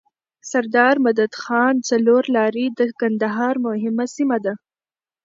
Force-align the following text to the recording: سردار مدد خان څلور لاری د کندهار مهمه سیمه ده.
سردار 0.51 0.95
مدد 1.05 1.31
خان 1.41 1.75
څلور 1.89 2.23
لاری 2.35 2.65
د 2.79 2.81
کندهار 2.99 3.55
مهمه 3.65 4.05
سیمه 4.15 4.37
ده. 4.45 4.53